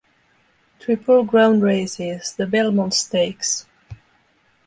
[0.79, 3.67] Triple Crown races, the Belmont Stakes.